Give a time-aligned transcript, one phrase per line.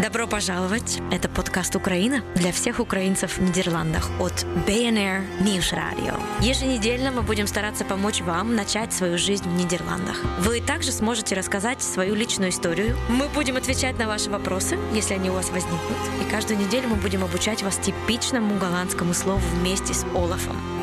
[0.00, 1.00] Добро пожаловать!
[1.10, 6.20] Это подкаст «Украина» для всех украинцев в Нидерландах от BNR News Radio.
[6.40, 10.22] Еженедельно мы будем стараться помочь вам начать свою жизнь в Нидерландах.
[10.38, 12.96] Вы также сможете рассказать свою личную историю.
[13.08, 15.98] Мы будем отвечать на ваши вопросы, если они у вас возникнут.
[16.24, 20.77] И каждую неделю мы будем обучать вас типичному голландскому слову вместе с Олафом.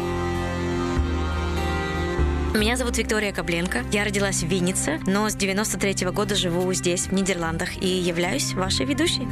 [2.55, 3.83] Меня зовут Виктория Кобленко.
[3.91, 8.53] Я родилась в Виннице, но с 93 -го года живу здесь, в Нидерландах, и являюсь
[8.53, 9.27] вашей ведущей.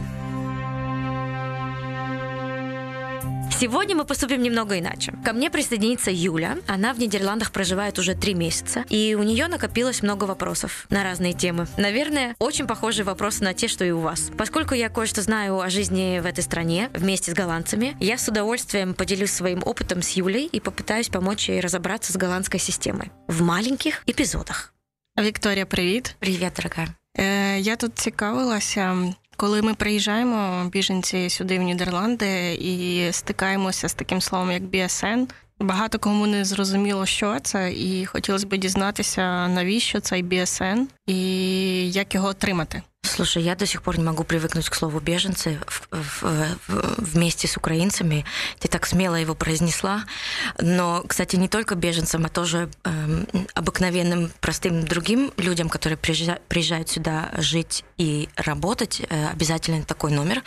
[3.62, 5.12] Сегодня мы поступим немного иначе.
[5.24, 6.58] Ко мне присоединится Юля.
[6.68, 11.32] Она в Нидерландах проживает уже три месяца, и у нее накопилось много вопросов на разные
[11.32, 11.66] темы.
[11.76, 14.30] Наверное, очень похожие вопросы на те, что и у вас.
[14.38, 18.94] Поскольку я кое-что знаю о жизни в этой стране вместе с голландцами, я с удовольствием
[18.94, 24.02] поделюсь своим опытом с Юлей и попытаюсь помочь ей разобраться с голландской системой в маленьких
[24.06, 24.72] эпизодах.
[25.18, 26.16] Вікторія, привіт.
[26.18, 26.88] Привет, дорогая.
[27.18, 28.96] Е, Я тут цікавилася,
[29.43, 35.99] коли ми приїжджаємо, біженці сюди в Нідерланди, і стикаємося з таким словом, як BSN, Багато
[35.99, 42.27] кому не зрозуміло, що це, і хотілося б дізнатися, навіщо цей BSN і як його
[42.27, 42.81] отримати.
[43.03, 46.23] Слушай, я до сих пор не могу привыкнуть к слову беженцы в, в,
[46.67, 48.25] в, вместе с украинцами.
[48.59, 50.05] Ты так смело его произнесла.
[50.59, 56.89] Но, кстати, не только беженцам, а тоже э, обыкновенным, простым другим людям, которые приезжают, приезжают
[56.89, 60.41] сюда жить и работать, э, обязательно такой номер.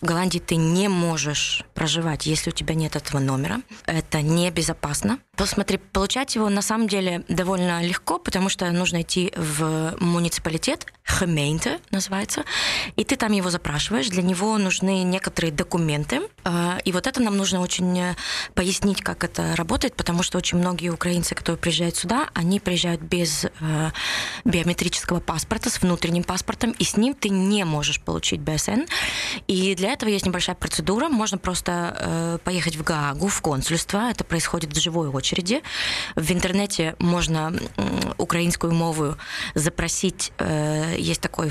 [0.00, 3.60] В Голландии ты не можешь проживать, если у тебя нет этого номера.
[3.86, 5.18] Это небезопасно.
[5.38, 11.80] Посмотри, получать его на самом деле довольно легко, потому что нужно идти в муниципалитет, gemeente
[11.92, 12.42] называется,
[12.96, 14.08] и ты там его запрашиваешь.
[14.08, 18.16] Для него нужны некоторые документы, а, и вот это нам нужно очень э,
[18.54, 23.44] пояснить, как это работает, потому что очень многие украинцы, которые приезжают сюда, они приезжают без
[23.44, 23.90] э,
[24.44, 28.82] биометрического паспорта, с внутренним паспортом, и с ним ты не можешь получить БСН.
[29.46, 31.08] И для этого есть небольшая процедура.
[31.08, 34.10] Можно просто э, поехать в Гаагу, в консульство.
[34.10, 35.27] Это происходит в живой очереди.
[36.16, 37.52] В интернете можно
[38.16, 39.16] украинскую мову
[39.54, 40.32] запросить.
[40.96, 41.50] Есть такой,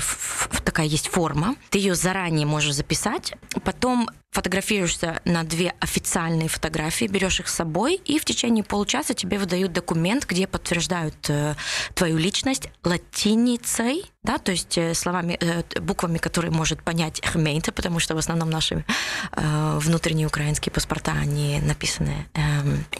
[0.64, 1.56] такая есть форма.
[1.70, 3.34] Ты ее заранее можешь записать.
[3.64, 9.38] Потом фотографируешься на две официальные фотографии, берешь их с собой, и в течение получаса тебе
[9.38, 11.54] выдают документ, где подтверждают э,
[11.94, 17.98] твою личность латиницей, да, то есть э, словами, э, буквами, которые может понять Хмейнте, потому
[18.00, 18.84] что в основном наши
[19.32, 22.40] э, внутренние украинские паспорта, они написаны э,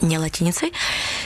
[0.01, 0.73] не латиницей.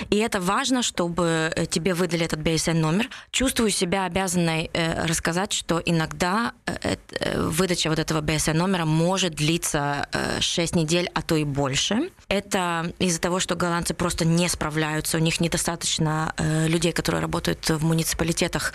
[0.10, 3.10] И это важно, чтобы тебе выдали этот BSN номер.
[3.32, 9.36] Чувствую себя обязанной э, рассказать, что иногда э, э, выдача вот этого BSN номера может
[9.36, 12.10] длиться э, 6 недель, а то и больше.
[12.28, 17.70] Это из-за того, что голландцы просто не справляются, у них недостаточно э, людей, которые работают
[17.70, 18.74] в муниципалитетах,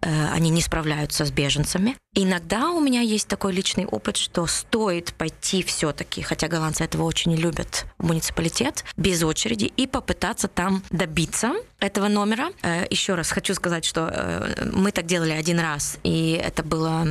[0.00, 1.96] э, они не справляются с беженцами.
[2.14, 7.34] Иногда у меня есть такой личный опыт, что стоит пойти все-таки, хотя голландцы этого очень
[7.34, 12.50] любят, в муниципалитет без очереди и попытаться там добиться этого номера.
[12.62, 17.06] Э, Еще раз хочу сказать, что э, мы так делали один раз, и это было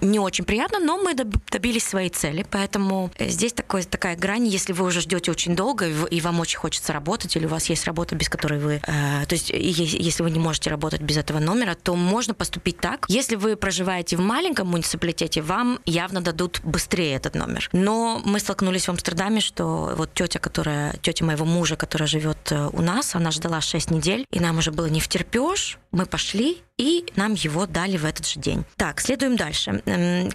[0.00, 4.84] не очень приятно, но мы добились своей цели, поэтому здесь такой, такая грань, если вы
[4.84, 8.28] уже ждете очень долго, и вам очень хочется работать, или у вас есть работа, без
[8.28, 8.80] которой вы...
[8.86, 13.06] Э, то есть если вы не можете работать без этого номера, то можно поступить так.
[13.08, 17.70] Если вы проживаете в маленьком муниципалитете, вам явно дадут быстрее этот номер.
[17.72, 22.82] Но мы столкнулись в Амстердаме, что вот тетя, которая, тетя моего мужа, которая живет у
[22.82, 25.78] нас, она ждала 6 недель, и нам уже было не втерпешь.
[25.90, 28.64] Мы пошли, и нам его дали в этот же день.
[28.76, 29.82] Так, следуем дальше.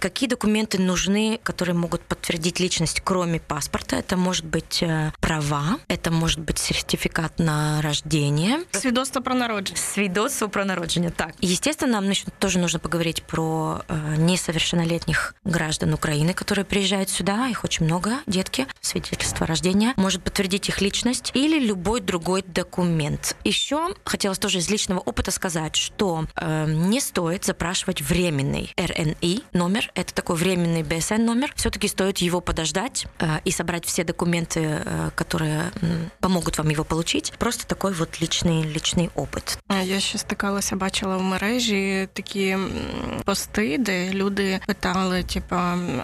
[0.00, 3.96] Какие документы нужны, которые могут подтвердить личность, кроме паспорта?
[3.96, 8.60] Это может быть э, права, это может быть сертификат на рождение.
[8.72, 9.76] Свидетельство про народжение.
[9.76, 11.34] Свидетельство про народжение, так.
[11.40, 17.86] Естественно, нам тоже нужно поговорить про э, несовершеннолетних граждан Украины, которые приезжают сюда, их очень
[17.86, 23.36] много, детки, свидетельство рождения, может подтвердить их личность или любой другой документ.
[23.44, 26.26] Еще хотелось тоже из личного опыта сказать, что
[26.67, 33.07] не стоит запрашивать временный РНИ номер, это такой временный БСН номер, все-таки стоит его подождать
[33.19, 37.33] э, и собрать все документы, э, которые э, помогут вам его получить.
[37.39, 39.59] Просто такой вот личный, личный опыт.
[39.83, 42.57] Я ще стикалася, бачила в мережі такі
[43.25, 45.55] пости, де люди питали, типу,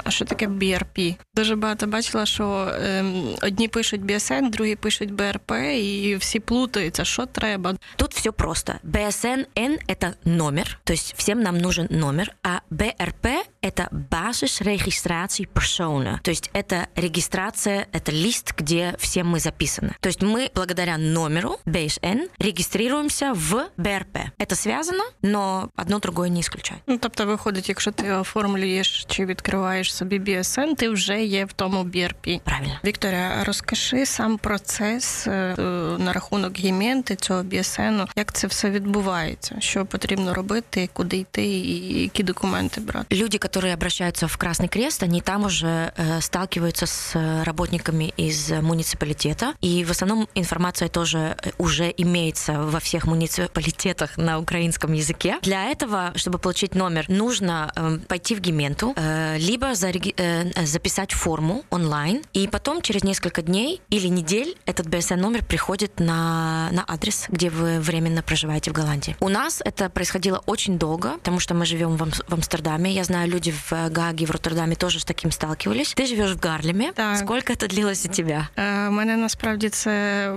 [0.03, 1.15] а що таке BRP?
[1.35, 3.05] Дуже багато бачила, що е,
[3.41, 7.75] одні пишуть BSN, другі пишуть БРП, і всі плутаються, що треба.
[7.95, 8.73] Тут все просто.
[8.83, 16.19] BSN N – это номер, то есть всем нам нужен номер, а БРП это базис-регистрации персона.
[16.23, 19.93] То есть это регистрация, это лист, где все мы записаны.
[19.99, 24.17] То есть мы благодаря номеру BSN регистрируемся в БРП.
[24.37, 26.81] Это связано, но одно другое не исключает.
[26.87, 31.83] Ну, тобто, виходить, якщо ти оформлюєш чи відкриваєш собі BSN, ти вже є в тому
[31.83, 32.41] BRP.
[32.43, 32.79] Правильно.
[32.85, 40.33] Вікторія, розкажи сам процес на рахунок гіменти цього BSN, як це все відбувається, що потрібно
[40.33, 43.15] робити, куди йти і які документи брати.
[43.15, 49.54] Люди, которые обращаются в Красный Крест, они там уже э, сталкиваются с работниками из муниципалитета,
[49.60, 55.38] и в основном информация тоже э, уже имеется во всех муниципалитетах на украинском языке.
[55.42, 61.10] Для этого, чтобы получить номер, нужно э, пойти в Гименту, э, либо зареги- э, записать
[61.10, 66.84] форму онлайн, и потом через несколько дней или недель этот BSN номер приходит на, на
[66.86, 69.16] адрес, где вы временно проживаете в Голландии.
[69.18, 72.92] У нас это происходило очень долго, потому что мы живем в, в Амстердаме.
[72.92, 75.94] Я знаю, люди в Гаге, в Роттердаме тоже с таким сталкивались.
[75.94, 76.92] Ты живешь в Гарлеме.
[76.92, 77.18] Так.
[77.18, 78.48] Сколько это длилось у тебя?
[78.56, 80.32] Е, Мене насправді це,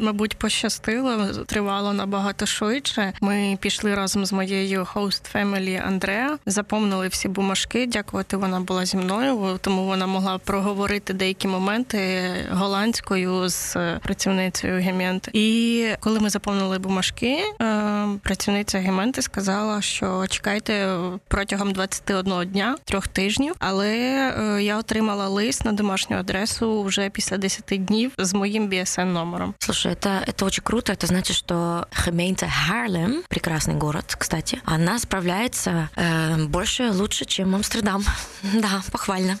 [0.00, 3.12] мабуть, пощастило, тривало набагато швидше.
[3.20, 7.86] Ми пішли разом з моєю host family Андреа, заповнили всі бумажки.
[7.86, 15.30] Дякувати, вона була зі мною, тому вона могла проговорити деякі моменти голландською з працівницею Гементи.
[15.34, 20.98] І коли ми заповнили бумажки, е, працівниця Гементи сказала, що чекайте
[21.28, 23.55] протягом 21 дня, трьох тижнів.
[23.59, 29.05] Але е, я отримала лист на домашню адресу вже після 10 днів з моїм BSN
[29.05, 29.53] номером.
[29.59, 30.93] Слушай, это, это очень круто.
[30.93, 38.05] Это значит, что gemeente Харлем, прекрасный город, кстати, она справляется э, больше, лучше, чем Амстердам.
[38.53, 39.37] Да, похвально.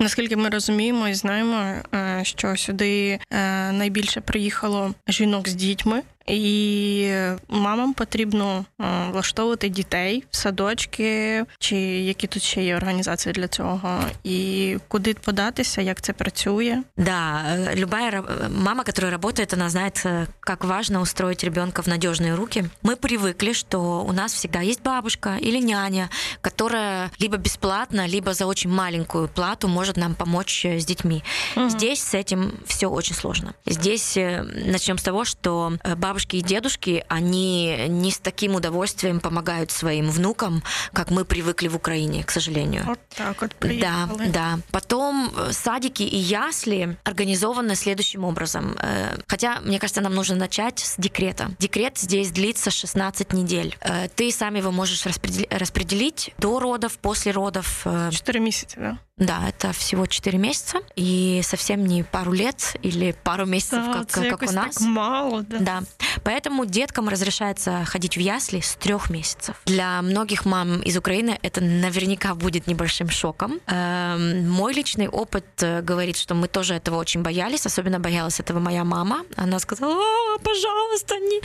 [0.00, 1.56] Наскільки ми розуміємо і знаємо,
[1.94, 7.12] е, що сюди е, найбільше приїхало жінок з дітьми, і
[7.48, 14.00] мамам потрібно е, влаштовувати дітей в садочки, чи які тут ще є організації для цього,
[14.24, 16.82] і куди податися, як це працює.
[16.96, 21.88] Да, э, любая ра- мама, которая работает, она знает, э, как важно устроить ребенка в
[21.88, 22.64] надежные руки.
[22.82, 26.08] Мы привыкли, что у нас всегда есть бабушка или няня,
[26.40, 31.22] которая либо бесплатно, либо за очень маленькую плату может нам помочь э, с детьми.
[31.56, 31.70] Мгм.
[31.70, 33.54] Здесь с этим все очень сложно.
[33.66, 39.20] Здесь э, начнем с того, что э, бабушки и дедушки, они не с таким удовольствием
[39.20, 40.62] помогают своим внукам,
[40.92, 42.84] как мы привыкли в Украине, к сожалению.
[42.88, 44.26] От так, от Да, приїхали.
[44.26, 44.58] да.
[44.70, 48.76] Потом э, садики и ясли организованы следующим образом.
[48.78, 51.50] Э, Хотя, мне кажется, нам нужно начать с декрета.
[51.60, 53.76] Декрет здесь длится 16 недель.
[53.80, 57.86] Э, Ты сам его можешь распредел- распределить до родов, после родов.
[57.86, 58.96] Э, Чотири місяці, да?
[59.20, 64.06] Да, это всего 4 месяца и совсем не пару лет или пару месяцев, Та, как,
[64.08, 64.74] це как якось у нас.
[64.76, 65.58] так мало, да.
[65.58, 65.82] Да.
[66.23, 69.55] Поэтому деткам разрешается ходить в ясли с трех месяцев.
[69.65, 73.59] Для многих мам из Украины это наверняка будет небольшим шоком.
[73.67, 77.65] Эм, Мой личный опыт э, говорит, что мы тоже этого очень боялись.
[77.65, 79.23] Особенно боялась этого моя мама.
[79.35, 81.41] Она сказала, «А, пожалуйста, не,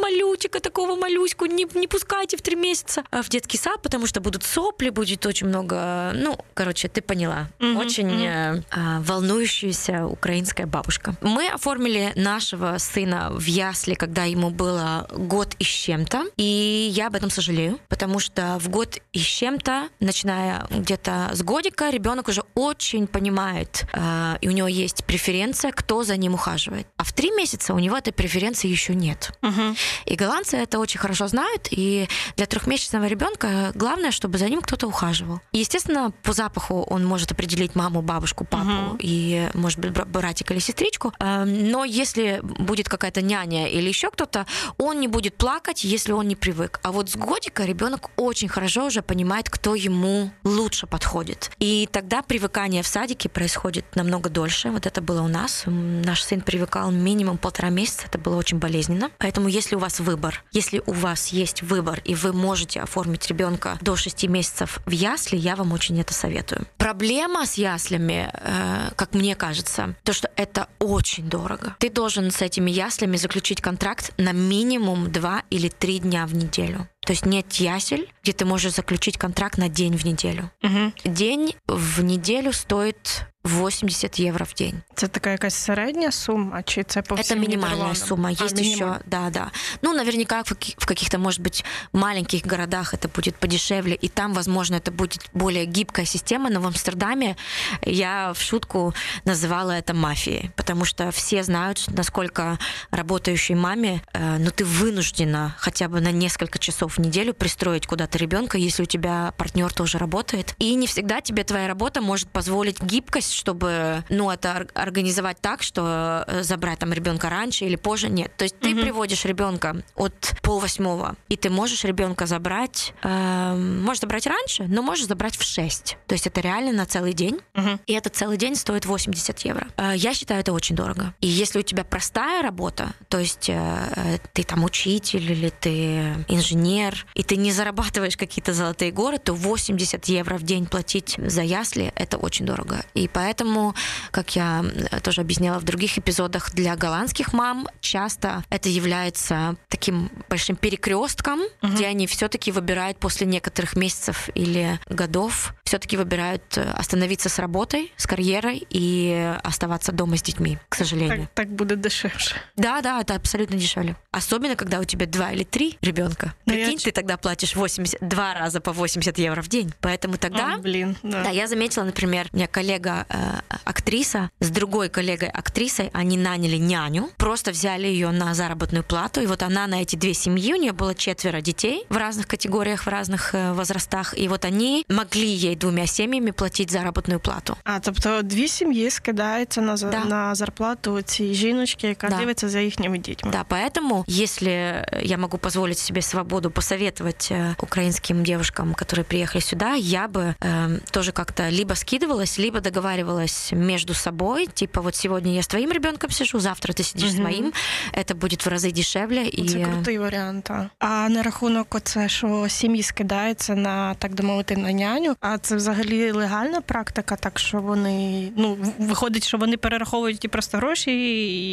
[0.00, 4.20] малютика такого малюську не, не пускайте в три месяца э, в детский сад, потому что
[4.20, 6.12] будут сопли, будет очень много...
[6.14, 7.48] Ну, короче, ты поняла.
[7.58, 11.14] Мгм, Очень э, а, волнующаяся украинская бабушка.
[11.20, 16.24] Мы оформили нашего сына в ясли, когда ему было год и с чем-то.
[16.38, 21.42] И я об этом сожалею, потому что в год и с чем-то, начиная где-то с
[21.42, 26.86] годика, ребенок уже очень понимает, э, и у него есть преференция, кто за ним ухаживает.
[26.96, 29.32] А в три месяца у него этой преференции еще нет.
[29.42, 29.76] Угу.
[30.06, 34.86] И голландцы это очень хорошо знают, и для трехмесячного ребенка главное, чтобы за ним кто-то
[34.86, 35.40] ухаживал.
[35.52, 38.96] И, естественно, по запаху он может определить маму, бабушку, папу Мгм.
[39.02, 41.12] и, может быть, бра- братика или сестричку.
[41.20, 44.46] Э, Но если будет какая-то няня или еще кто-то,
[44.78, 46.80] он не будет плакать, если он не привык.
[46.82, 51.50] А вот с годика ребенок очень хорошо уже понимает, кто ему лучше подходит.
[51.58, 54.70] И тогда привыкание в садике происходит намного дольше.
[54.70, 55.64] Вот это было у нас.
[55.66, 58.06] Наш сын привыкал минимум полтора месяца.
[58.06, 59.10] Это было очень болезненно.
[59.18, 63.78] Поэтому если у вас выбор, если у вас есть выбор, и вы можете оформить ребенка
[63.80, 66.66] до 6 месяцев в ясли, я вам очень это советую.
[66.78, 71.76] Проблема с яслями, э, как мне кажется, то, что это очень дорого.
[71.78, 73.79] Ты должен с этими яслями заключить контракт
[74.18, 76.88] на минимум 2 или 3 дня в неделю.
[77.00, 80.50] То есть нет ясель, где ты можешь заключить контракт на день в неделю.
[80.62, 80.92] Угу.
[81.04, 84.82] День в неделю стоит 80 евро в день.
[84.92, 88.28] Это такая какая средняя сумма, чи это по Это минимальная сумма.
[88.28, 88.98] А, Есть минималь.
[88.98, 89.50] еще, да, да.
[89.80, 94.92] Ну, наверняка в каких-то, может быть, маленьких городах это будет подешевле, и там, возможно, это
[94.92, 97.36] будет более гибкая система, но в Амстердаме
[97.82, 98.94] я в шутку
[99.24, 102.58] называла это мафией, потому что все знают, насколько
[102.90, 108.18] работающей маме, э, ну, ты вынуждена хотя бы на несколько часов в неделю пристроить куда-то
[108.18, 110.54] ребенка, если у тебя партнер тоже работает.
[110.58, 116.24] И не всегда тебе твоя работа может позволить гибкость, чтобы, ну, это организовать так, что
[116.26, 118.08] э, забрать там ребенка раньше или позже.
[118.08, 118.36] Нет.
[118.36, 118.82] То есть ты угу.
[118.82, 125.06] приводишь ребенка от полвосьмого, и ты можешь ребенка забрать, э, можешь забрать раньше, но можешь
[125.06, 125.96] забрать в 6.
[126.06, 127.38] То есть это реально на целый день.
[127.54, 127.80] Угу.
[127.86, 129.66] И этот целый день стоит 80 евро.
[129.76, 131.14] Э, я считаю, это очень дорого.
[131.20, 137.06] И если у тебя простая работа, то есть э, ты там учитель или ты инженер,
[137.14, 141.92] и ты не зарабатываешь какие-то золотые горы, то 80 евро в день платить за ясли
[141.94, 142.84] это очень дорого.
[142.94, 143.74] И поэтому,
[144.12, 144.64] как я
[145.02, 151.72] тоже объясняла в других эпизодах, для голландских мам часто это является таким большим перекрестком, угу.
[151.72, 157.92] где они все-таки выбирают после некоторых месяцев или годов все-таки выбирают э, остановиться с работой,
[157.96, 161.28] с карьерой и оставаться дома с детьми, к сожалению.
[161.34, 162.18] Так, так будет дешевле.
[162.56, 163.94] Да, да, это абсолютно дешевле.
[164.10, 166.34] Особенно, когда у тебя два или три ребенка.
[166.44, 166.78] Ну, Прикинь, я...
[166.86, 169.72] ты тогда платишь 80, два раза по 80 евро в день.
[169.80, 170.54] Поэтому тогда...
[170.54, 171.22] О, блин, да.
[171.22, 176.56] Да, я заметила, например, у меня коллега э, актриса с другой коллегой актрисой, они наняли
[176.56, 180.56] няню, просто взяли ее на заработную плату, и вот она на эти две семьи, у
[180.56, 185.28] нее было четверо детей в разных категориях, в разных э, возрастах, и вот они могли
[185.28, 187.57] ей двумя семьями платить заработную плату.
[187.63, 190.05] А, тобто дві сім'ї скидаються на, да.
[190.05, 192.17] на зарплату цієї жіночки, яка да.
[192.17, 193.31] дивиться за їхніми дітьми.
[193.31, 199.75] Да, поэтому, если я могу позволить себе свободу посоветовать э, украинским девушкам, которые приехали сюда,
[199.75, 205.41] я бы э, тоже как-то либо скидывалась, либо договаривалась между собой, типа вот сегодня я
[205.41, 207.17] с твоим ребенком сижу, завтра ты сидишь угу.
[207.17, 207.53] с моим,
[207.93, 209.25] это будет в разы дешевле.
[209.25, 209.49] І...
[209.49, 210.51] Це крутий варіант.
[210.79, 215.55] А на рахунок оце, що сім'ї скидаються на так би мовити на няню, а це
[215.55, 220.91] взагалі легальна практика, так що вони ну виходить, що вони перераховують ті просто гроші,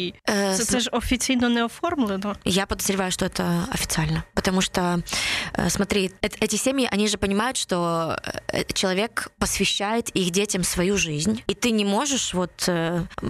[0.07, 2.35] і э, це, це ж офіційно не оформлено.
[2.45, 4.99] Я подозреваю, что это официально, потому что,
[5.53, 8.17] э, смотри, эти семьи, они же понимают, что
[8.47, 12.69] э, человек посвящает их детям свою жизнь, и ты не можешь вот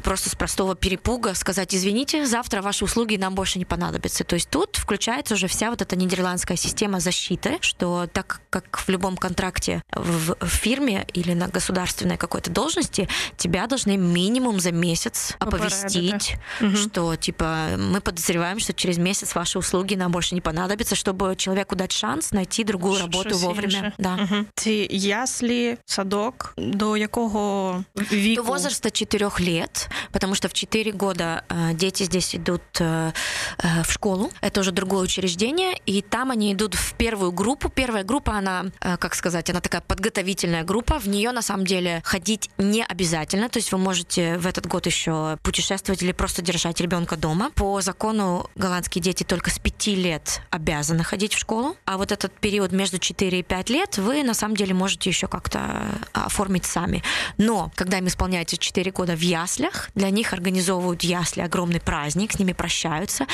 [0.04, 4.24] просто с простого перепуга сказать, извините, завтра ваши услуги нам больше не понадобятся.
[4.24, 8.90] То есть тут включается уже вся вот эта нидерландская система защиты, что так как в
[8.90, 15.36] любом контракте в, в фирме или на государственной какой-то должности, тебя должны минимум за месяц
[15.40, 16.76] оповестить, угу.
[16.76, 21.76] что типа мы подозреваем, что через месяц ваши услуги нам больше не понадобятся, чтобы человеку
[21.76, 23.78] дать шанс найти другую работу Щось вовремя.
[23.78, 23.94] Інше.
[23.98, 24.16] Да.
[24.24, 24.46] Угу.
[24.56, 28.44] Ці яслі, садок, до якого віку?
[28.44, 33.12] До возраста 4 лет, потому что в 4 года э, дети здесь идут э,
[33.58, 34.30] э, в школу.
[34.42, 37.70] Это уже другое учреждение, и там они идут в первую группу.
[37.70, 40.99] Первая группа, она, э, как сказать, она такая подготовительная группа.
[40.99, 43.49] В нее на самом деле ходить не обязательно.
[43.49, 47.51] То есть вы можете в этот год еще путешествовать или просто держать ребенка дома.
[47.55, 51.77] По закону голландские дети только с 5 лет обязаны ходить в школу.
[51.85, 55.29] А вот этот период между 4 и 5 лет вы на самом деле можете еще
[55.29, 57.03] как-то оформить сами.
[57.37, 62.39] Но когда им исполняется 4 года в яслях, для них организовывают ясли огромный праздник, с
[62.39, 63.27] ними прощаются.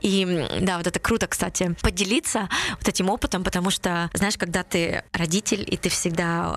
[0.00, 5.04] И да, вот это круто, кстати, поделиться вот этим опытом, потому что, знаешь, когда ты
[5.12, 6.51] родитель, и ты всегда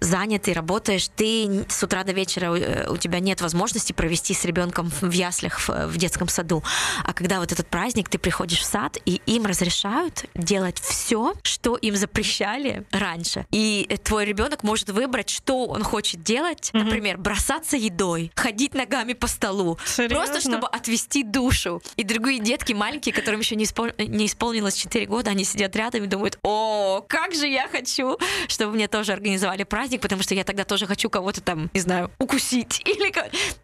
[0.00, 4.44] занят и работаешь, ты с утра до вечера э, у тебя нет возможности провести с
[4.44, 6.62] ребенком в яслях в, в детском саду.
[7.04, 11.76] А когда вот этот праздник, ты приходишь в сад, и им разрешают делать все, что
[11.76, 13.46] им запрещали раньше.
[13.50, 16.70] И твой ребенок может выбрать, что он хочет делать.
[16.72, 16.82] Mm-hmm.
[16.84, 19.78] Например, бросаться едой, ходить ногами по столу.
[19.84, 20.16] Серьезно?
[20.16, 21.82] Просто чтобы отвести душу.
[21.96, 23.88] И другие детки маленькие, которым еще не, испол...
[23.98, 28.74] не исполнилось 4 года, они сидят рядом и думают, о, как же я хочу, чтобы
[28.74, 32.81] мне тоже организовали праздник, потому что я тогда тоже хочу кого-то там, не знаю, укусить.
[32.85, 33.11] Или...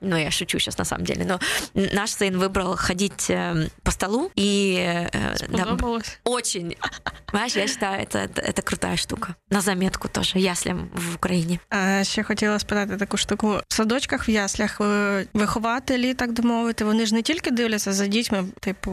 [0.01, 1.25] Ну, я шучу сейчас на самом деле.
[1.25, 1.39] Но
[1.73, 5.07] наш сын выбрал ходить э, по столу и...
[5.13, 5.77] Э, да,
[6.23, 6.75] очень.
[7.29, 9.35] Знаешь, я считаю, это, это, это крутая штука.
[9.49, 11.59] На заметку тоже, яслям в Україні.
[11.69, 13.59] А ще хотіла спитати таку штуку.
[13.67, 14.81] В садочках, в яслях
[15.33, 18.91] вихователі, так би мовити, вони ж не тільки дивляться за дітьми, типу,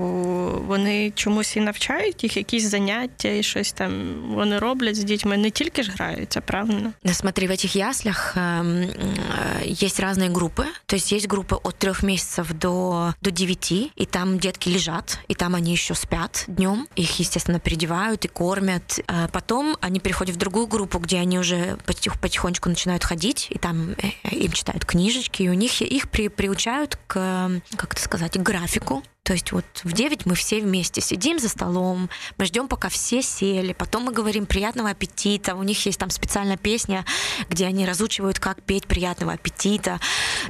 [0.66, 5.50] вони чомусь і навчають їх, якісь заняття і щось там вони роблять з дітьми, не
[5.50, 6.93] тільки ж граються, Правильно?
[7.11, 10.65] Смотри, в этих яслях э, есть разные группы.
[10.85, 15.35] То есть есть группы от трех месяцев до, до 9, и там детки лежат, и
[15.35, 16.87] там они еще спят днем.
[16.95, 18.99] Их, естественно, переодевают и кормят.
[19.07, 23.91] А потом они переходят в другую группу, где они уже потихонечку начинают ходить, и там
[23.91, 28.41] э, им читают книжечки, и у них их при, приучают к, как это сказать, к
[28.41, 29.03] графику.
[29.27, 33.21] То есть вот в 9 мы все вместе сидим за столом, мы ждем, пока все
[33.21, 35.53] сели, потом мы говорим приятного аппетита.
[35.53, 37.03] У них есть там специальная песня,
[37.49, 39.99] где они разучивают, как петь приятного аппетита.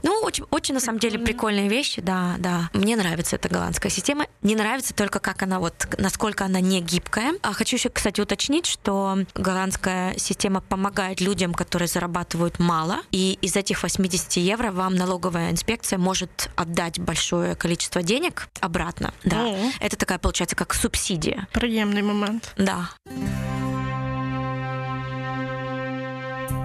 [0.04, 2.70] Ну, очень, очень на самом деле прикольные вещи, да, да.
[2.74, 4.28] Мне нравится эта голландская система.
[4.44, 7.34] Не нравится только, как она вот, насколько она не гибкая.
[7.42, 13.56] А хочу еще, кстати, уточнить, что голландская система помогает людям, которые зарабатывают мало, и из
[13.56, 19.14] этих 80 евро вам налоговая инспекция может отдать большое количество денег, обратно.
[19.24, 19.46] Да.
[19.48, 19.72] О.
[19.80, 21.48] Это такая, получается, как субсидия.
[21.52, 22.54] Приемный момент.
[22.58, 22.92] Да.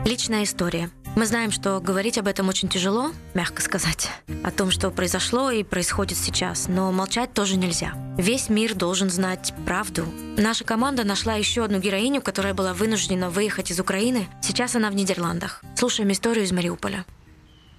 [0.04, 0.90] Личная история.
[1.14, 4.08] Мы знаем, что говорить об этом очень тяжело, мягко сказать,
[4.42, 7.92] о том, что произошло и происходит сейчас, но молчать тоже нельзя.
[8.16, 10.06] Весь мир должен знать правду.
[10.38, 14.26] Наша команда нашла еще одну героиню, которая была вынуждена выехать из Украины.
[14.40, 15.62] Сейчас она в Нидерландах.
[15.76, 17.04] Слушаем историю из Мариуполя.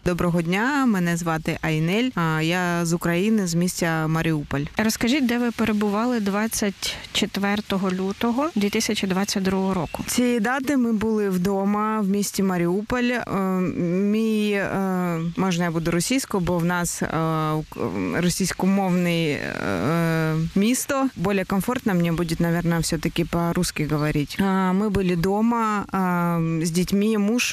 [0.08, 2.10] Доброго дня, мене звати Айнель.
[2.42, 4.60] Я з України, з місця Маріуполь.
[4.76, 7.56] Розкажіть, де ви перебували 24
[7.92, 10.04] лютого 2022 року?
[10.06, 13.04] Цієї дати ми були вдома в місті Маріуполь.
[13.04, 13.40] Е,
[13.80, 17.08] мій е, можна я буду російською, бо в нас е,
[18.14, 19.38] російськомовний
[20.54, 21.08] місто.
[21.16, 24.38] Более комфортно мне будет, наверное, все-таки по-русски говорить.
[24.40, 25.84] Мы были дома
[26.62, 27.18] с детьми.
[27.18, 27.50] Муж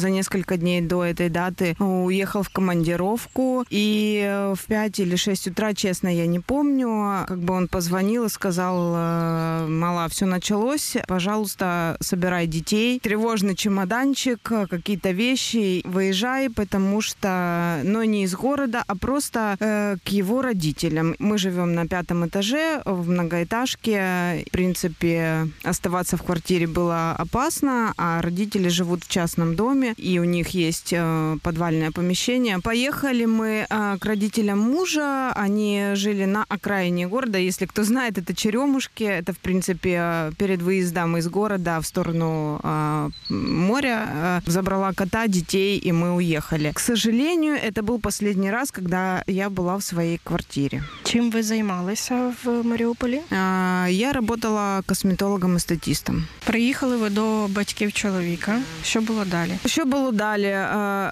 [0.00, 5.47] за несколько дней до этой даты даты уехал в командировку, и в 5 или 6
[5.47, 10.97] утра, честно, я не помню, как бы он позвонил и сказал, «Э, мала, все началось,
[11.07, 18.95] пожалуйста, собирай детей, тревожный чемоданчик, какие-то вещи, выезжай, потому что, но не из города, а
[18.95, 21.15] просто э, к его родителям.
[21.19, 24.43] Мы живем на пятом этаже в многоэтажке.
[24.47, 30.23] В принципе, оставаться в квартире было опасно, а родители живут в частном доме, и у
[30.23, 32.58] них есть э, подвальное помещение.
[32.58, 35.32] Поехали мы а, к родителям мужа.
[35.36, 37.38] Они жили на окраине города.
[37.38, 39.04] Если кто знает, это Черемушки.
[39.04, 44.42] Это, в принципе, перед выездом из города в сторону а, моря.
[44.46, 46.72] Забрала кота, детей, и мы уехали.
[46.74, 50.82] К сожалению, это был последний раз, когда я была в своей квартире.
[51.04, 52.10] Чем вы занимались
[52.44, 53.22] в Мариуполе?
[53.30, 56.26] Я работала косметологом и статистом.
[56.44, 58.60] Приїхали ви до батьків чоловіка.
[58.82, 59.58] Що було далі?
[59.66, 60.56] Що було далі?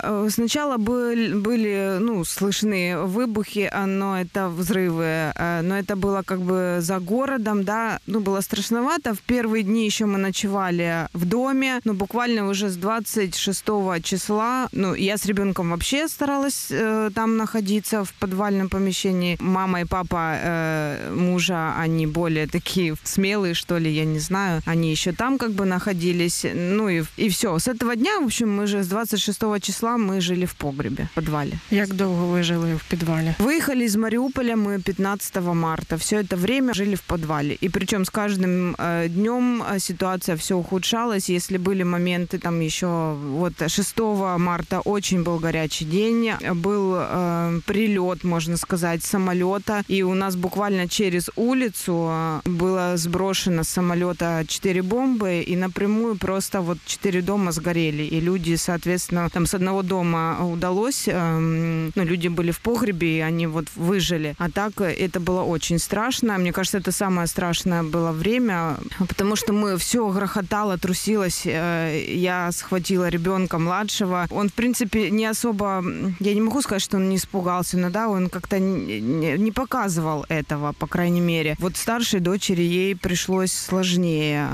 [0.08, 6.40] Э, сначала были, были ну, слышны выбухи, но это взрывы, э, но это было как
[6.40, 9.14] бы за городом, да, ну, было страшновато.
[9.14, 13.64] В первые дни еще мы ночевали в доме, но буквально уже с 26
[14.02, 19.38] числа, ну, я с ребенком вообще старалась э, там находиться в подвальном помещении.
[19.42, 24.62] Мама и папа э, мужа, они более такие смелые, что ли, я не знаю.
[24.66, 27.60] Они еще там как бы находились, ну и, и все.
[27.60, 31.16] С этого дня, в общем, мы же с 26 числа мы жили в погребе, в
[31.16, 31.52] подвале.
[31.72, 33.34] Як довго ви жили в підвалі?
[33.40, 35.96] Выехали из Мариуполя мы 15 марта.
[35.96, 37.58] Все это время жили в подвале.
[37.64, 41.30] И причем с каждым э, днем э, ситуация все ухудшалась.
[41.30, 44.00] Если были моменты там еще вот 6
[44.38, 46.32] марта очень был горячий день.
[46.54, 49.84] Был э, прилет, можно сказать, самолета.
[49.88, 55.44] И у нас буквально через улицу э, было сброшено с самолета 4 бомбы.
[55.48, 58.04] И напрямую просто вот 4 дома сгорели.
[58.04, 61.08] И люди, соответственно, там с одного дома удалось.
[61.08, 64.36] Эм, ну, люди были в погребе, и они вот выжили.
[64.38, 66.38] А так это было очень страшно.
[66.38, 71.44] Мне кажется, это самое страшное было время, потому что мы все грохотало, трусилось.
[71.46, 74.28] Э, я схватила ребенка младшего.
[74.30, 75.84] Он, в принципе, не особо...
[76.20, 80.74] Я не могу сказать, что он не испугался, но да, он как-то не показывал этого,
[80.74, 81.56] по крайней мере.
[81.60, 84.48] Вот старшей дочери ей пришлось сложнее.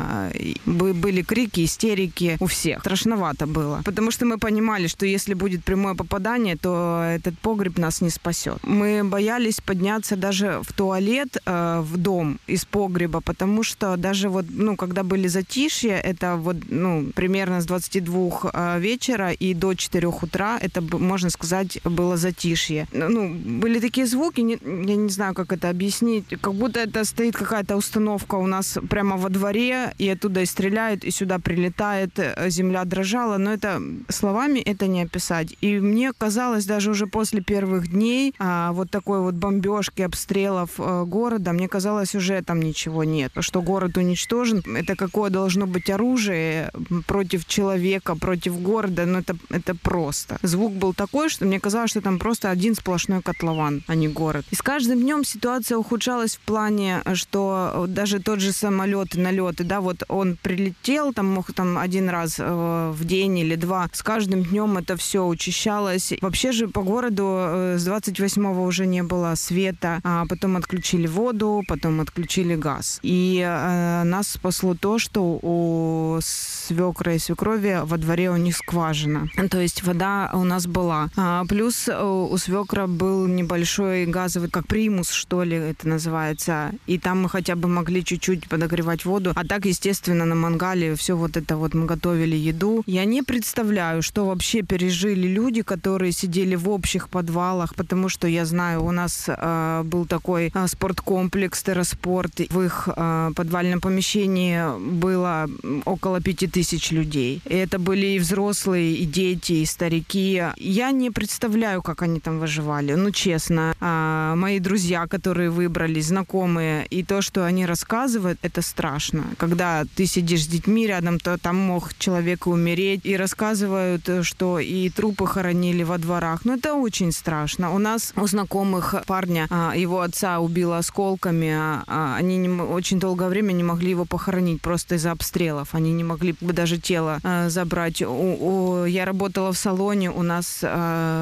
[0.65, 2.79] Были крики, истерики у всех.
[2.79, 3.81] Страшновато было.
[3.83, 8.57] Потому что мы понимали, что если будет прямое попадание, то этот погреб нас не спасет.
[8.63, 14.45] Мы боялись подняться даже в туалет э, в дом из погреба, потому что даже вот,
[14.49, 20.07] ну, когда были затишья, это вот, ну, примерно с 22 э, вечера и до 4
[20.07, 22.87] утра, это, можно сказать, было затишье.
[22.91, 27.35] Ну, были такие звуки, не, я не знаю, как это объяснить, как будто это стоит
[27.35, 32.49] какая-то установка у нас прямо во дворе, и оттуда и стреляют, и сюда прилетает, э,
[32.49, 35.55] земля дрожала, но это словами это не не описать.
[35.61, 41.03] И мне казалось, даже уже после первых дней а, вот такой вот бомбежки, обстрелов а,
[41.03, 43.31] города, мне казалось, уже там ничего нет.
[43.39, 44.63] Что город уничтожен.
[44.75, 46.71] Это какое должно быть оружие
[47.07, 49.05] против человека, против города.
[49.05, 50.37] Ну, это, это просто.
[50.41, 54.45] Звук был такой, что мне казалось, что там просто один сплошной котлован, а не город.
[54.51, 59.81] И с каждым днем ситуация ухудшалась в плане, что даже тот же самолет, налеты, да,
[59.81, 63.89] вот он прилетел, там мог там один раз э, в день или два.
[63.91, 66.13] С каждым днем это все учащалось.
[66.21, 71.63] Вообще же по городу э, с 28-го уже не было света, а потом отключили воду,
[71.67, 72.99] потом отключили газ.
[73.03, 79.27] И э, нас спасло то, что у свекра и свекрови во дворе у них скважина.
[79.49, 81.09] То есть вода у нас была.
[81.15, 86.71] А, плюс э, у свекра был небольшой газовый, как примус, что ли, это называется.
[86.87, 89.31] И там мы хотя бы могли чуть-чуть подогревать воду.
[89.35, 92.83] А так, естественно, на мангале все вот это вот мы готовили еду.
[92.85, 98.45] Я не представляю, что вообще пережили люди, которые сидели в общих подвалах, потому что я
[98.45, 102.41] знаю, у нас э, был такой э, спорткомплекс Терраспорт.
[102.49, 104.61] В их э, подвальном помещении
[104.99, 105.47] было
[105.85, 107.41] около пяти тысяч людей.
[107.45, 110.43] И это были и взрослые, и дети, и старики.
[110.57, 112.95] Я не представляю, как они там выживали.
[112.95, 113.73] Ну, честно.
[113.79, 119.23] А, мои друзья, которые выбрались, знакомые, и то, что они рассказывают, это страшно.
[119.37, 123.01] Когда ты сидишь с детьми рядом, то там мог человек умереть.
[123.05, 126.45] И рассказывают, что и трупы хоронили во дворах.
[126.45, 127.73] Ну, это очень страшно.
[127.73, 131.51] У нас у знакомых парня, а, его отца убило осколками.
[131.53, 135.75] А, они не, очень долгое время не могли его похоронить просто из-за обстрелов.
[135.75, 138.01] Они не могли даже тело забрать.
[138.01, 140.63] У, у, я работала в салоне, у нас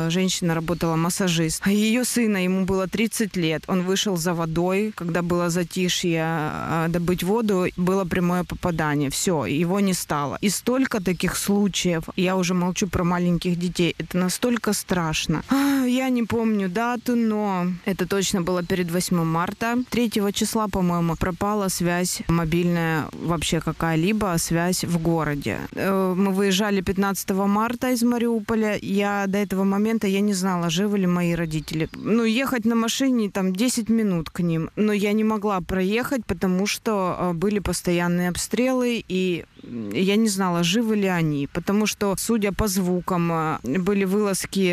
[0.07, 1.65] женщина работала массажист.
[1.67, 3.63] Ее сына, ему было 30 лет.
[3.67, 9.09] Он вышел за водой, когда было затишье, добыть воду, было прямое попадание.
[9.09, 10.37] Все, его не стало.
[10.41, 12.03] И столько таких случаев.
[12.15, 13.95] Я уже молчу про маленьких детей.
[13.97, 15.43] Это настолько страшно.
[15.85, 19.77] Я не помню дату, но это точно было перед 8 марта.
[19.89, 25.59] 3 числа, по-моему, пропала связь мобильная вообще какая-либо, связь в городе.
[25.73, 28.77] Э, мы выезжали 15 марта из Мариуполя.
[28.81, 31.89] Я до этого момента я не знала, живы ли мои родители.
[31.93, 34.69] Ну, ехать на машине там 10 минут к ним.
[34.75, 40.63] Но я не могла проехать, потому что э, были постоянные обстрелы, и я не знала,
[40.63, 44.71] живы ли они, потому что, судя по звукам, э, были вылазки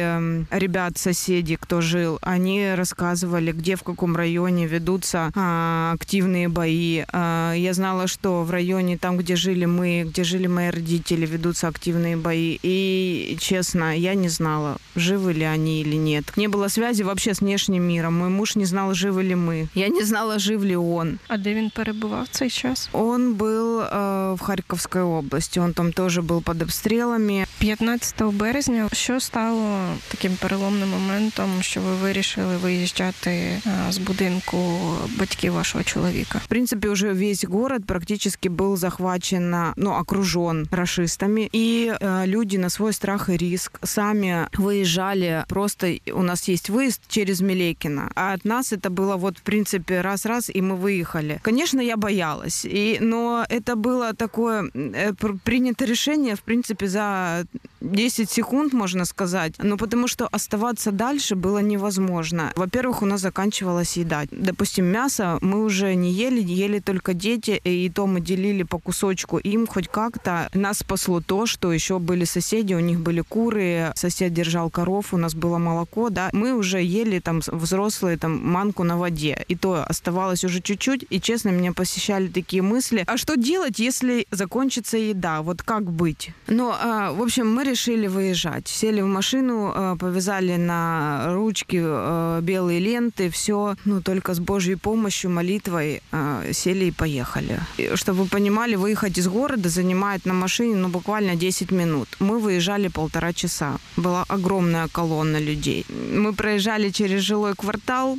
[0.50, 7.04] ребят, соседей, кто жил, они рассказывали, где, в каком районе ведутся а, активные бои.
[7.12, 11.68] А, я знала, что в районе, там, где жили мы, где жили мои родители, ведутся
[11.68, 12.58] активные бои.
[12.62, 16.32] И, честно, я не знала, живы ли они или нет.
[16.36, 18.18] Не было связи вообще с внешним миром.
[18.18, 19.68] Мой муж не знал, живы ли мы.
[19.74, 21.18] Я не знала, жив ли он.
[21.28, 22.88] А де він перебував цей час?
[22.92, 24.40] Он был э, в
[24.77, 25.59] Харьковской области.
[25.59, 27.45] Он там тоже был под обстрелами.
[27.57, 28.89] 15 березня.
[28.93, 34.57] Що стало таким переломним моментом, що ви вирішили виїжджати з будинку
[35.19, 36.41] батьків вашого чоловіка?
[36.43, 41.49] В принципе, уже весь город практически был захвачен, ну, окружен расистами.
[41.55, 45.45] И э, люди на свой страх и риск сами выезжали.
[45.47, 48.11] Просто у нас есть выезд через Милекина.
[48.15, 51.39] А от нас это было вот, в принципе, раз-раз, и мы выехали.
[51.41, 52.65] Конечно, я боялась.
[52.65, 54.66] И, но это было такое э,
[55.44, 57.44] принято решение, в принципе, за
[57.80, 59.54] 10 секунд, можно сказать.
[59.58, 62.52] Но потому что оставаться дальше было невозможно.
[62.56, 64.24] Во-первых, у нас заканчивалась еда.
[64.30, 69.38] Допустим, мясо мы уже не ели, ели только дети, и то мы делили по кусочку.
[69.38, 74.32] Им хоть как-то нас спасло то, что еще были соседи, у них были куры, сосед
[74.32, 76.30] держал коров, у нас было молоко, да.
[76.32, 79.44] Мы уже ели там взрослые там манку на воде.
[79.48, 83.04] И то оставалось уже чуть-чуть, и честно, меня посещали такие мысли.
[83.06, 85.42] А что делать, если закончится еда?
[85.42, 86.30] Вот как быть?
[86.46, 88.68] Ну, а, в общем, мы решили выезжать.
[88.68, 94.76] Сели в машину, а, повязали на ручки а, белые ленты, все, ну, только с Божьей
[94.76, 97.60] помощью, молитвой а, сели и поехали.
[97.78, 102.08] И, чтобы вы понимали, выехать из города занимает на машине, ну, буквально 10 минут.
[102.20, 103.78] Мы выезжали полтора часа.
[103.96, 105.84] Была огромная колонна людей.
[106.12, 108.16] Мы проезжали через жилой квартал,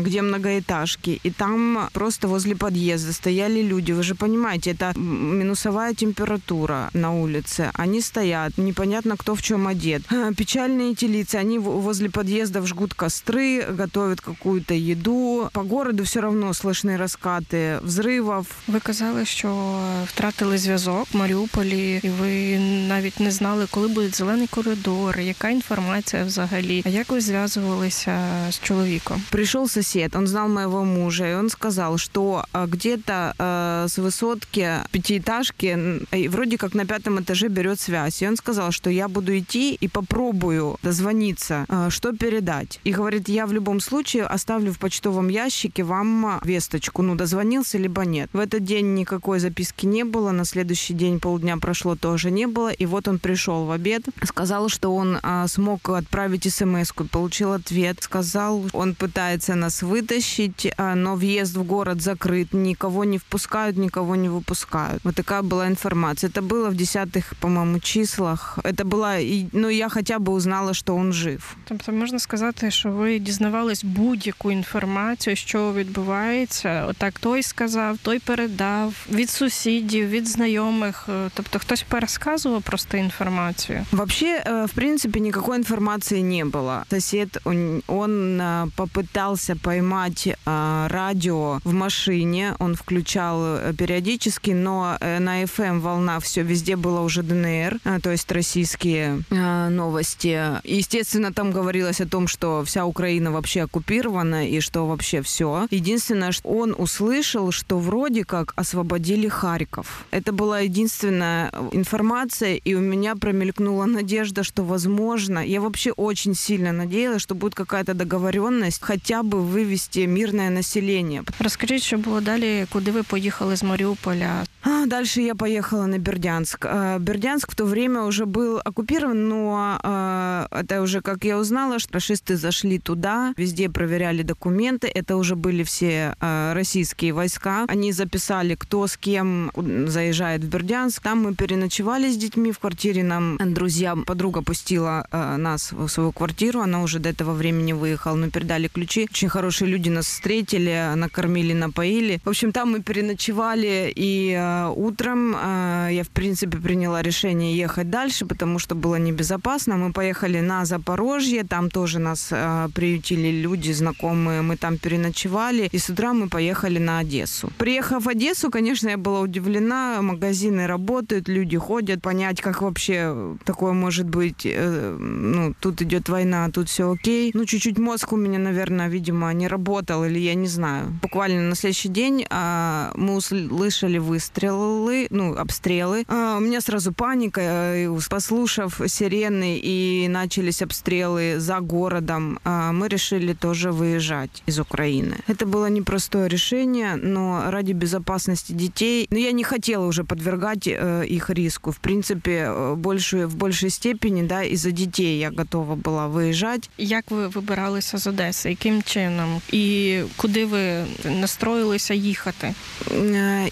[0.00, 3.92] где многоэтажки, и там просто возле подъезда стояли люди.
[3.92, 7.70] Вы же понимаете, это минусовая температура на улице.
[7.74, 10.01] Они стоят, непонятно кто в чем одет.
[10.37, 15.49] Печальные эти лица, они возле подъездов жгут костры, готовят какую-то еду.
[15.53, 18.45] По городу все равно слышны раскаты взрывов.
[18.67, 24.47] Ви казали, що втратили зв'язок в Маріуполі, і ви навіть не знали, коли буде зелений
[24.47, 26.83] коридор, яка інформація взагалі.
[26.85, 28.19] А як ви зв'язувалися
[28.49, 29.23] з чоловіком?
[29.29, 35.99] Пришел сосед, он знал моего мужа, и он сказал, что где-то э, с высотки пятиэтажки
[36.29, 38.21] вроде как на пятом этаже берет связь.
[38.21, 42.80] И он сказал, сказала, что я буду идти и попробую дозвониться, э, что передать.
[42.86, 48.04] И говорит, я в любом случае оставлю в почтовом ящике вам весточку, ну, дозвонился либо
[48.04, 48.30] нет.
[48.32, 52.72] В этот день никакой записки не было, на следующий день полдня прошло, тоже не было.
[52.72, 58.02] И вот он пришел в обед, сказал, что он а, смог отправить смс получил ответ,
[58.02, 64.16] сказал, он пытается нас вытащить, а, но въезд в город закрыт, никого не впускают, никого
[64.16, 65.02] не выпускают.
[65.04, 66.30] Вот такая была информация.
[66.30, 68.58] Это было в десятых, по-моему, числах.
[68.63, 69.19] Это была,
[69.51, 71.57] ну, я хотя бы узнала, что он жив.
[71.65, 76.85] Тобто можна сказати, що ви дізнавались будь-яку інформацію, що відбувається.
[76.89, 81.09] Отак той сказав, той передав від сусідів, від знайомих.
[81.33, 83.85] Тобто хтось пересказував просто информацию?
[83.91, 86.83] Вообще, э, в принципе, никакой информации не было.
[86.89, 95.43] Сосед, он, он э, попытался поймать э, радио в машине, он включал периодически, но на
[95.43, 99.23] FM волна все везде было уже ДНР, то есть российские
[99.69, 100.41] новости.
[100.63, 105.67] Естественно, там говорилось о том, что вся Украина вообще оккупирована и что вообще все.
[105.71, 110.05] Единственное, что он услышал, что вроде как освободили Харьков.
[110.11, 116.71] Это была единственная информация, и у меня промелькнула надежда, что возможно, я вообще очень сильно
[116.71, 121.23] надеялась, что будет какая-то договоренность хотя бы вывести мирное население.
[121.39, 124.43] Розкажіть, що було далі, куди ви поїхали з Маріуполя?
[124.61, 126.65] А, дальше я поехала на Бердянск.
[126.99, 132.36] Бердянск в то время уже был оккупирован, но это уже, как я узнала, что фашисты
[132.36, 137.64] зашли туда, везде проверяли документы, это уже были все российские войска.
[137.68, 141.02] Они записали, кто с кем заезжает в Бердянск.
[141.02, 143.02] Там мы переночевали с детьми в квартире.
[143.02, 146.60] Нам друзья, подруга пустила нас в свою квартиру.
[146.60, 148.16] Она уже до этого времени выехала.
[148.16, 149.08] Мы передали ключи.
[149.10, 152.20] Очень хорошие люди нас встретили, накормили, напоили.
[152.24, 153.92] В общем, там мы переночевали.
[153.94, 154.38] И
[154.76, 159.76] утром я, в принципе, приняла решение ехать дальше, потому что было небезопасно.
[159.76, 161.42] Мы поехали на Запорожье.
[161.42, 162.32] Там тоже нас
[162.74, 164.42] приютили люди, знакомые.
[164.42, 165.68] Мы там переночевали.
[165.72, 167.50] И с утра мы поехали на Одессу.
[167.58, 170.00] Приехав в Одессу, конечно, я была удивлена.
[170.00, 172.02] Магазины работают, люди ходят.
[172.02, 174.46] Понять, как вообще такое может быть.
[174.46, 177.32] Э, ну, тут идет война, тут все окей.
[177.34, 180.86] Ну, чуть-чуть мозг у меня, наверное, видимо, не работал, или я не знаю.
[181.02, 186.04] Буквально на следующий день а, мы услышали выстрелы, ну, обстрелы.
[186.06, 187.40] А, у меня сразу паника.
[187.40, 195.15] Э, послушав сирены и начались обстрелы за городом, а, мы решили тоже выезжать из Украины.
[195.27, 201.05] Это было непростое решение, но ради безопасности детей, но я не хотела уже подвергать э,
[201.07, 201.71] их риску.
[201.71, 206.69] В принципе, э, большую, в большей степени, да, из-за детей я готова была выезжать.
[206.77, 208.49] Як ви вибиралися з Одеси?
[208.49, 209.41] Яким чином?
[209.51, 212.53] І куди ви настроїлися їхати?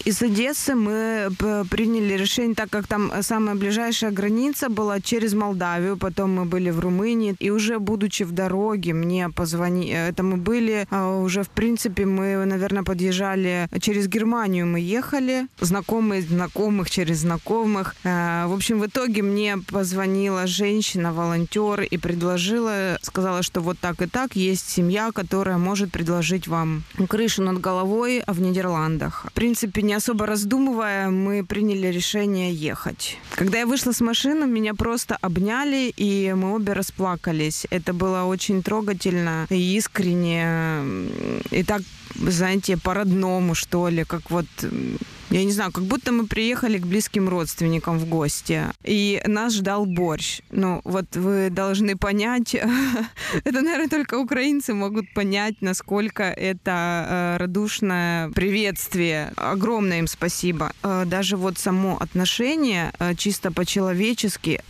[0.06, 4.12] Из Одессы мы приняли решение, так как там самая ближайшая
[4.49, 9.29] граница была через Молдавию, потом мы были в Румынии, и уже будучи в дороге, мне
[9.29, 10.87] позвонили, это мы были,
[11.23, 17.95] уже в принципе мы, наверное, подъезжали через Германию мы ехали, знакомые знакомых через знакомых.
[18.03, 24.07] В общем, в итоге мне позвонила женщина, волонтер, и предложила, сказала, что вот так и
[24.07, 29.25] так есть семья, которая может предложить вам крышу над головой в Нидерландах.
[29.29, 33.17] В принципе, не особо раздумывая, мы приняли решение ехать.
[33.35, 37.65] Когда я вышла с машины, меня просто обняли, и мы обе расплакались.
[37.69, 41.09] Это было очень трогательно и искренне.
[41.51, 41.81] И так,
[42.15, 44.47] знаете, по-родному, что ли, как вот
[45.29, 49.85] я не знаю, как будто мы приехали к близким родственникам в гости, и нас ждал
[49.85, 50.41] борщ.
[50.51, 52.55] Ну, вот вы должны понять,
[53.43, 59.31] это, наверное, только украинцы могут понять, насколько это э, радушное приветствие.
[59.35, 60.71] Огромное им спасибо.
[60.83, 64.61] Э, даже вот само отношение э, чисто по-человечески,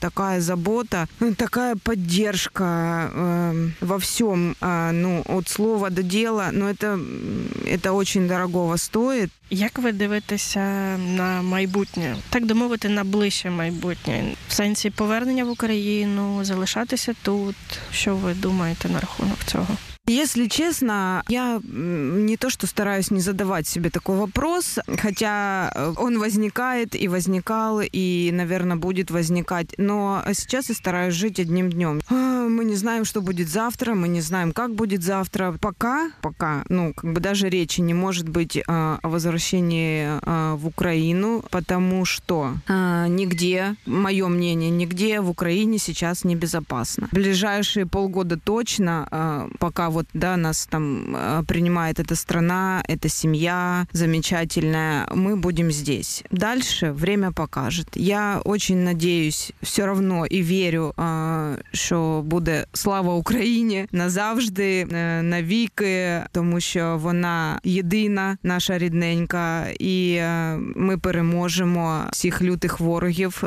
[0.00, 3.10] такая забота, такая поддержка
[3.80, 7.00] во всем, ну, от слова до дела, но это,
[7.66, 9.30] это очень дорогого стоит.
[9.50, 15.49] Як ви дивитеся на майбутнє, так би мовити, на ближче майбутнє в сенсі повернення в
[15.49, 17.55] Україну, залишатися тут?
[17.91, 19.77] Що ви думаєте на рахунок цього?
[20.08, 26.18] Если честно, я не то что стараюсь не задавать себе такой вопрос, хотя э, он
[26.18, 29.74] возникает и возникал, и, наверное, будет возникать.
[29.76, 32.00] Но сейчас я стараюсь жить одним днем.
[32.08, 35.54] А, мы не знаем, что будет завтра, мы не знаем, как будет завтра.
[35.60, 40.66] Пока, пока, ну, как бы даже речи не может быть а, о возвращении а, в
[40.66, 47.08] Украину, потому что нигде, мое мнение, нигде в Украине сейчас небезопасно.
[47.12, 55.07] Ближайшие полгода точно, пока вот, да, нас там э, принимает эта страна, эта семья замечательная,
[55.11, 56.23] мы будем здесь.
[56.31, 57.87] Дальше время покажет.
[57.95, 60.93] Я очень надеюсь все равно і вірю,
[61.73, 64.85] що буде слава Україні назавжди,
[65.21, 70.21] навіки, тому що вона єдина, наша рідненька, і
[70.75, 73.43] ми переможемо всіх лютих ворогів,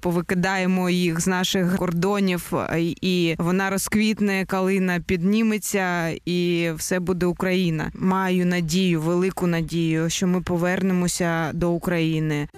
[0.00, 2.52] повикидаємо їх з наших кордонів,
[3.00, 5.91] і вона розквітне, калина підніметься,
[6.24, 7.90] і все буде Україна.
[7.94, 12.48] Маю надію, велику надію, що ми повернемося до України.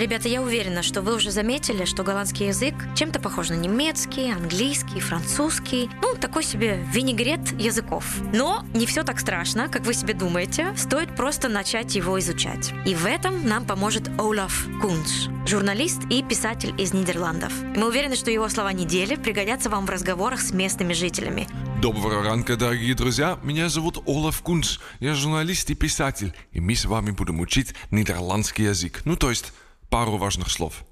[0.00, 4.98] Ребята, я уверена, что вы уже заметили, что голландский язык чем-то похож на немецкий, английский,
[4.98, 5.90] французский.
[6.00, 8.06] Ну, такой себе винегрет языков.
[8.32, 10.74] Но не все так страшно, как вы себе думаете.
[10.74, 12.72] Стоит просто начать его изучать.
[12.86, 17.52] И в этом нам поможет Олаф Кунш, журналист и писатель из Нидерландов.
[17.76, 21.46] Мы уверены, что его слова недели пригодятся вам в разговорах с местными жителями.
[21.82, 23.38] Доброго ранку, дорогие друзья.
[23.42, 24.80] Меня зовут Олаф Кунш.
[24.98, 26.32] Я журналист и писатель.
[26.52, 29.02] И мы с вами будем учить нидерландский язык.
[29.04, 29.52] Ну, то есть
[29.90, 30.84] пару важных слов.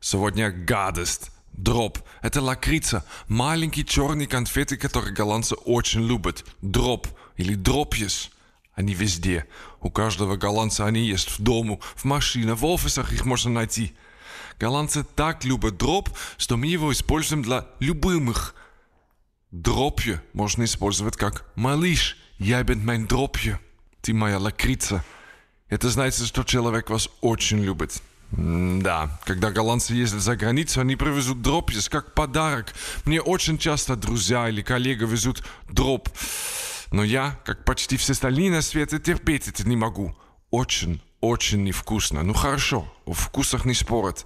[0.00, 1.30] Сегодня гадость.
[1.52, 1.98] Drop.
[2.22, 3.04] Это лакрица.
[3.28, 6.44] Маленькие черные конфеты, которые голландцы очень любят.
[6.62, 7.06] Drop.
[7.36, 8.30] Или dropjes.
[8.74, 9.46] Они везде.
[9.80, 13.94] У каждого голландца они есть в дому, в машине, в офисах их можно найти.
[14.58, 18.54] Голландцы так любят drop, что мы его используем для любимых.
[19.52, 23.58] Дропje можно использовать как «малыш, я бен mein дропje».
[24.00, 25.04] Ты моя лакрица.
[25.68, 28.02] Это значит, что человек вас очень любит.
[28.36, 32.74] Да, когда голландцы ездят за границу, они привезут дроп как подарок.
[33.04, 36.08] Мне очень часто друзья или коллега везут дроп.
[36.90, 40.16] Но я, как почти все остальные на свете, терпеть это не могу.
[40.50, 42.22] Очень, очень невкусно.
[42.22, 44.24] Ну хорошо, о вкусах не спорят.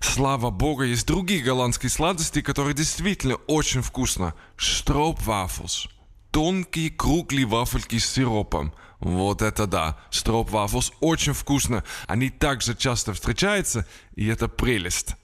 [0.00, 4.34] Слава богу, есть другие голландские сладости, которые действительно очень вкусно.
[4.56, 5.88] Строопвафлс.
[6.30, 8.72] Тонкие круглые вафельки с сиропом.
[9.00, 9.98] Вот это да.
[10.10, 11.84] Строопвафлс очень вкусно.
[12.06, 15.16] Они также часто встречаются, и это прелесть.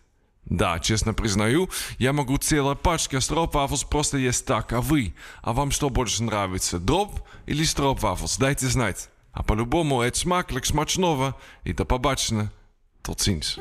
[0.47, 5.15] Да, честно признаю, я могу целая пачка строопвафлс просто есть так, а вы?
[5.43, 8.39] А вам что больше нравится, дроп или строопвафлс?
[8.39, 9.11] Дайте знать.
[9.33, 11.35] А по-любому это смаклик смачного,
[11.65, 12.51] и до побачення.
[13.03, 13.59] Tot ziens.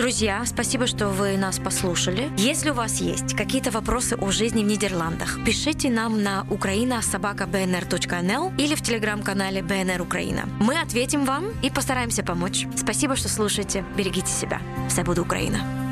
[0.00, 2.30] Друзья, спасибо, что вы нас послушали.
[2.38, 8.74] Если у вас есть какие-то вопросы о жизни в Нидерландах, пишите нам на ukraina.sobaka.bnr.nl или
[8.74, 10.48] в телеграм-канале БНР Украина.
[10.58, 12.66] Мы ответим вам и постараемся помочь.
[12.76, 13.84] Спасибо, что слушаете.
[13.94, 14.62] Берегите себя.
[14.88, 15.89] Все будет Украина.